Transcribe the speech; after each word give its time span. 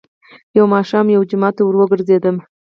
يو 0.57 0.65
ماښام 0.73 1.05
يوه 1.15 1.27
جومات 1.29 1.53
ته 1.57 1.61
ور 1.63 1.75
وګرځېدم، 1.77 2.35